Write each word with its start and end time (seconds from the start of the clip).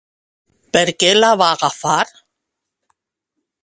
Per 0.77 0.83
què 1.03 1.11
la 1.19 1.31
va 1.43 1.51
agafar? 1.59 2.01